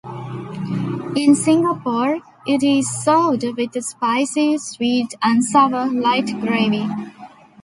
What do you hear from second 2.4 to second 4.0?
it is served with